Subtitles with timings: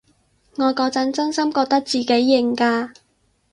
[0.55, 2.89] 我嗰陣真心覺得自己型㗎